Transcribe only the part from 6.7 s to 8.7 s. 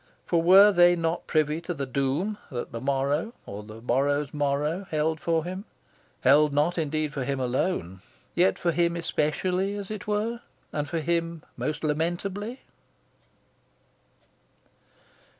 indeed for him alone, yet